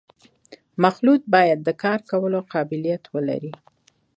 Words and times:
مخلوط 0.83 1.21
باید 1.33 1.59
د 1.63 1.69
کار 1.83 1.99
کولو 2.09 2.39
قابلیت 2.53 3.03
ولري 3.13 3.51